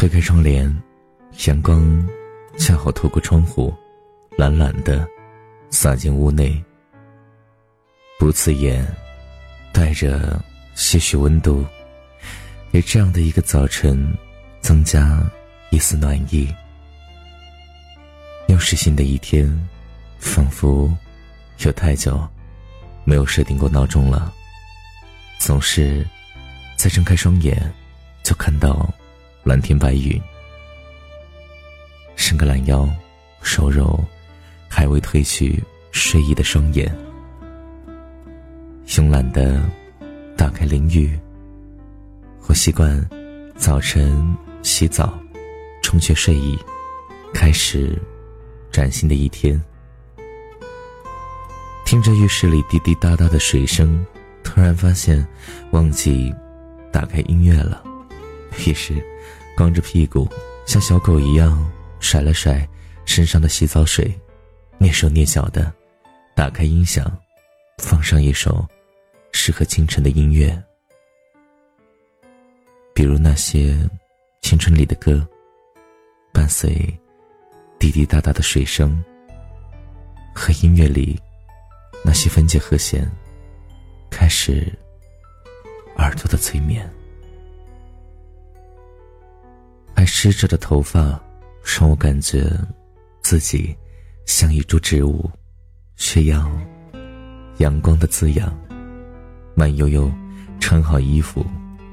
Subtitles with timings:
[0.00, 0.64] 推开窗帘，
[1.46, 2.08] 阳光
[2.56, 3.70] 恰好透过窗户，
[4.34, 5.06] 懒懒的
[5.68, 6.58] 洒进屋内，
[8.18, 8.82] 不刺眼，
[9.74, 10.42] 带着
[10.74, 11.66] 些许温度，
[12.72, 14.16] 给这样的一个早晨
[14.62, 15.22] 增加
[15.68, 16.48] 一丝暖意。
[18.48, 19.46] 又是新的一天，
[20.18, 20.90] 仿佛
[21.58, 22.26] 有太久
[23.04, 24.32] 没有设定过闹钟了。
[25.38, 26.06] 总是
[26.74, 27.70] 在睁开双眼，
[28.22, 28.90] 就看到
[29.42, 30.20] 蓝天白云。
[32.16, 32.88] 伸个懒腰，
[33.40, 34.04] 揉揉
[34.68, 36.94] 还未褪去睡意的双眼，
[38.86, 39.62] 慵懒的
[40.36, 41.18] 打开淋浴。
[42.46, 43.08] 我习惯
[43.56, 45.18] 早晨洗澡，
[45.82, 46.58] 冲去睡意，
[47.32, 48.00] 开始。
[48.72, 49.60] 崭新的一天，
[51.84, 54.06] 听着浴室里滴滴答答的水声，
[54.44, 55.26] 突然发现
[55.72, 56.32] 忘记
[56.92, 57.82] 打开音乐了。
[58.70, 58.94] 于是，
[59.56, 60.28] 光着屁股
[60.64, 62.66] 像小狗一样甩了甩
[63.04, 64.12] 身上的洗澡水，
[64.78, 65.72] 蹑手蹑脚的
[66.36, 67.10] 打开音响，
[67.78, 68.64] 放上一首
[69.32, 70.56] 适合清晨的音乐，
[72.94, 73.76] 比如那些
[74.40, 75.26] 青春里的歌，
[76.32, 76.96] 伴随。
[77.78, 79.02] 滴滴答答的水声
[80.34, 81.18] 和音乐里
[82.04, 83.10] 那些分解和弦，
[84.10, 84.70] 开始
[85.96, 86.86] 耳朵的催眠。
[90.12, 91.18] 湿着的头发
[91.62, 92.44] 让我感觉
[93.22, 93.74] 自己
[94.26, 95.30] 像一株植物，
[95.96, 96.50] 需要
[97.58, 98.52] 阳光的滋养。
[99.54, 100.12] 慢悠悠
[100.58, 101.46] 穿好衣服，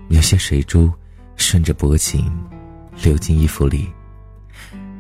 [0.10, 0.92] 有些水珠
[1.36, 2.30] 顺着脖颈
[3.04, 3.88] 流进衣服里。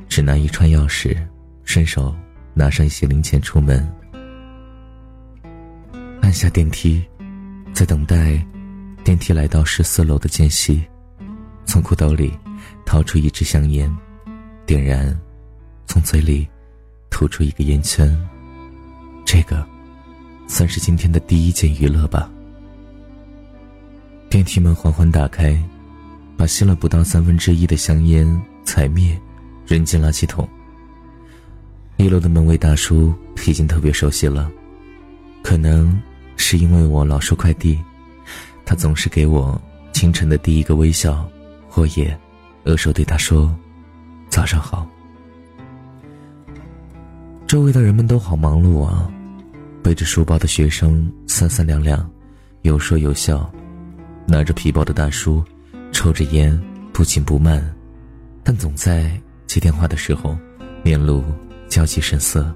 [0.07, 1.17] 只拿一串钥匙，
[1.63, 2.15] 顺手
[2.53, 3.85] 拿上一些零钱出门。
[6.21, 7.03] 按下电梯，
[7.73, 8.45] 在等待
[9.03, 10.85] 电梯来到十四楼的间隙，
[11.65, 12.31] 从裤兜里
[12.87, 13.93] 掏出一支香烟，
[14.65, 15.15] 点燃，
[15.85, 16.47] 从嘴里
[17.09, 18.17] 吐出一个烟圈。
[19.25, 19.63] 这个
[20.47, 22.31] 算是今天的第一件娱乐吧。
[24.29, 25.61] 电梯门缓缓打开，
[26.37, 29.19] 把吸了不到三分之一的香烟踩灭。
[29.67, 30.47] 扔进垃圾桶。
[31.97, 33.13] 一楼的门卫大叔
[33.45, 34.49] 已经特别熟悉了，
[35.43, 36.01] 可能
[36.37, 37.77] 是因为我老收快递，
[38.65, 39.61] 他总是给我
[39.91, 41.29] 清晨的第一个微笑，
[41.73, 42.17] 我也
[42.67, 43.51] 额手对他说
[44.29, 44.87] ：“早上好。”
[47.47, 49.11] 周围的人们都好忙碌啊，
[49.81, 52.07] 背着书包的学生三三两两，
[52.61, 53.49] 有说有笑；
[54.27, 55.43] 拿着皮包的大叔
[55.91, 56.61] 抽着烟
[56.93, 57.73] 不紧不慢，
[58.43, 59.09] 但总在。
[59.47, 60.37] 接电话的时候，
[60.83, 61.23] 面露
[61.69, 62.53] 焦急神色。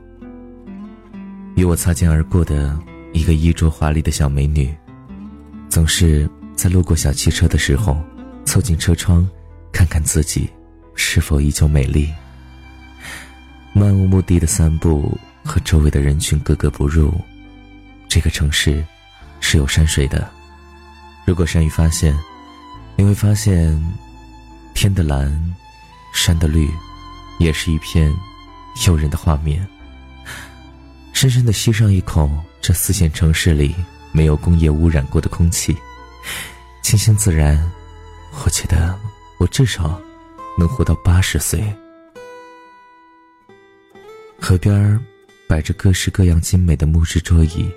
[1.56, 2.78] 与我擦肩而过的
[3.14, 4.76] 一个衣着华丽的小美女，
[5.70, 7.98] 总是在路过小汽车的时候，
[8.44, 9.26] 凑近车窗，
[9.72, 10.50] 看看自己
[10.96, 12.14] 是否依旧美丽。
[13.74, 17.14] 漫无目的的散步和周围的人群格格不入。
[18.08, 18.86] 这个城市
[19.40, 20.30] 是有山水的，
[21.26, 22.18] 如果善于发现，
[22.96, 23.82] 你会发现
[24.74, 25.56] 天的蓝。
[26.14, 26.70] 山的绿，
[27.40, 28.14] 也是一片
[28.86, 29.66] 诱人的画面。
[31.14, 32.30] 深深的吸上一口
[32.62, 33.74] 这四线城市里
[34.12, 35.74] 没有工业污染过的空气，
[36.84, 37.58] 清新自然。
[38.44, 39.00] 我觉得
[39.42, 40.00] 我至少
[40.56, 41.64] 能活到八十岁。
[44.40, 45.04] 河边
[45.50, 47.68] 摆着各式各样精美的木质桌椅，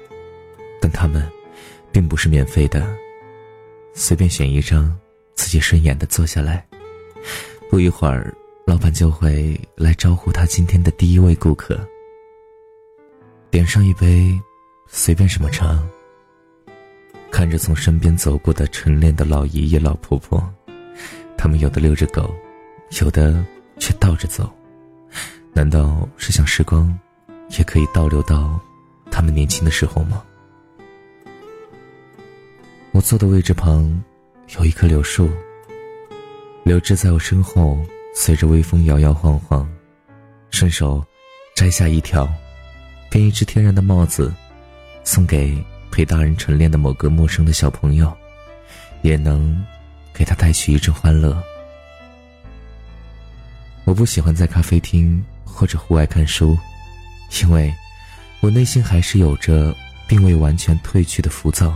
[0.78, 1.26] 但它们
[1.90, 2.86] 并不是免费的。
[3.94, 4.94] 随便选一张
[5.34, 6.66] 自己顺眼的坐下来。
[7.70, 8.34] 不一会儿，
[8.66, 11.80] 老板就会来招呼他今天的第一位顾客。
[13.50, 14.38] 点上一杯
[14.86, 15.82] 随便什么茶。
[17.30, 20.46] 看着从身边走过的晨练的老爷爷老婆婆，
[21.44, 22.34] 他们有的遛着狗，
[23.02, 23.44] 有的
[23.78, 24.50] 却倒着走。
[25.52, 26.98] 难道是想时光
[27.58, 28.58] 也可以倒流到
[29.10, 30.24] 他们年轻的时候吗？
[32.92, 34.02] 我坐的位置旁
[34.56, 35.28] 有一棵柳树。
[36.62, 37.78] 柳枝在我身后，
[38.14, 39.70] 随着微风摇摇晃晃，
[40.50, 41.04] 顺手
[41.54, 42.26] 摘下一条，
[43.10, 44.32] 编一只天然的帽子，
[45.04, 48.10] 送给陪大人晨练的某个陌生的小朋友，
[49.02, 49.62] 也能
[50.14, 51.36] 给他带去一阵欢乐。
[53.84, 56.56] 我不喜欢在咖啡厅或者户外看书，
[57.42, 57.74] 因为
[58.40, 59.76] 我内心还是有着
[60.08, 61.74] 并未完全褪去的浮躁，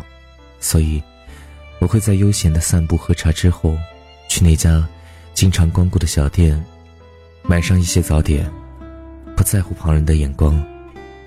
[0.61, 1.03] 所以
[1.81, 3.77] 我会在悠闲的散步喝茶之后。
[4.31, 4.87] 去那家
[5.33, 6.63] 经常光顾的小店，
[7.43, 8.47] 买上一些早点，
[9.35, 10.63] 不在乎旁人的眼光，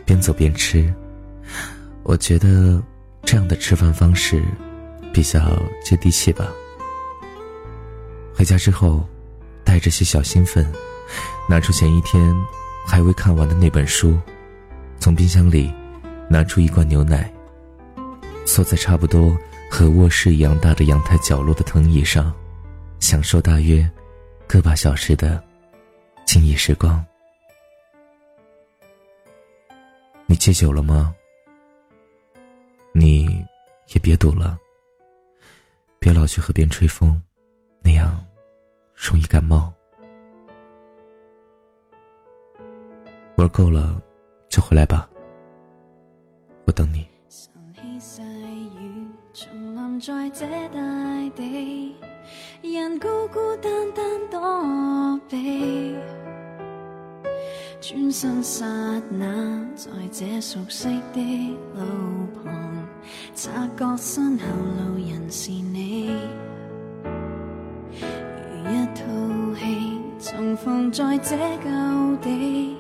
[0.05, 0.93] 边走边吃。
[2.03, 2.79] 我觉得
[3.23, 4.43] 这样的吃饭方式
[5.11, 6.47] 比较接地气吧。
[8.41, 9.07] 回家之后，
[9.63, 10.65] 带着些小兴奋，
[11.47, 12.35] 拿出前一天
[12.87, 14.17] 还未看完的那本书，
[14.99, 15.71] 从冰箱里
[16.27, 17.31] 拿出一罐牛奶，
[18.43, 19.37] 坐在差不多
[19.69, 22.33] 和卧室一样大的阳台角落的藤椅上，
[22.99, 23.87] 享受大约
[24.47, 25.39] 个把小时的
[26.25, 27.05] 静谧时光。
[30.25, 31.13] 你戒酒了吗？
[32.91, 33.45] 你
[33.89, 34.57] 也别赌了，
[35.99, 37.21] 别老去河边吹风，
[37.83, 38.19] 那样
[39.01, 39.73] 容易感冒。
[43.37, 43.99] 玩够了
[44.47, 45.09] 就回来吧，
[46.67, 47.07] 我等你。
[52.61, 55.95] 人孤孤单单躲避。
[57.79, 58.65] 转身刹
[59.09, 62.53] 那，在这熟悉的路旁，
[63.33, 66.15] 察觉身后路人是你，
[70.51, 72.75] 重逢在这旧地，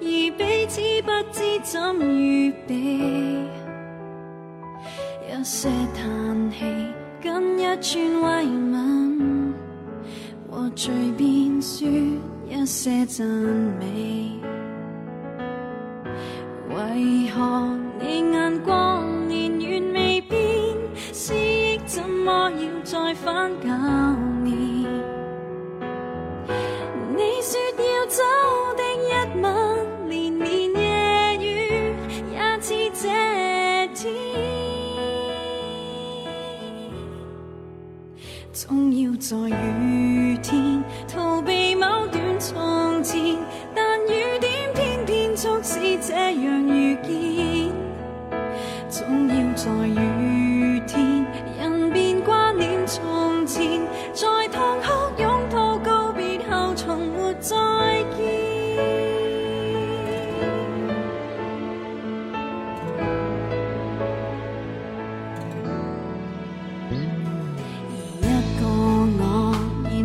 [0.00, 0.06] 而
[0.38, 2.74] 彼此不知怎预备，
[5.28, 6.64] 一些叹气，
[7.22, 9.54] 跟一串慰问，
[10.50, 11.86] 和随便说。
[12.48, 14.30] 一些赞美，
[16.70, 17.76] 为何
[39.24, 39.63] 总要在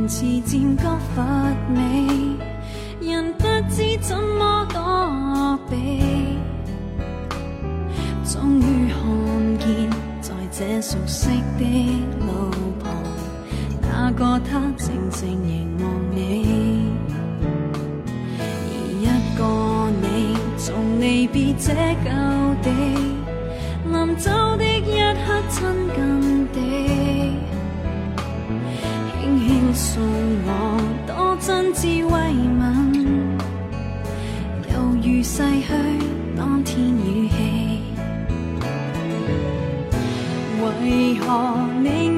[0.10, 0.84] 似渐觉
[1.16, 1.24] 乏
[1.76, 1.80] 味。
[3.00, 5.78] 人不知怎么躲避？
[8.26, 8.98] 终于看
[9.60, 9.90] 见，
[10.20, 11.30] 在这熟悉
[11.60, 11.64] 的
[12.20, 12.50] 路
[12.84, 12.92] 旁，
[13.84, 16.90] 那个他静静凝望你。
[18.40, 19.06] 而一
[19.38, 19.40] 个
[20.02, 21.72] 你，从离别这
[22.04, 22.10] 旧
[22.64, 22.68] 地，
[23.92, 25.58] 临走的一刻亲
[25.96, 25.98] 近
[26.52, 26.58] 地，
[29.74, 30.04] 送
[30.45, 32.12] 我，多真挚慰
[32.60, 32.60] 问。
[35.01, 35.74] 如逝去
[36.38, 37.81] 当天语气，
[40.62, 41.25] 为何
[41.81, 42.09] 你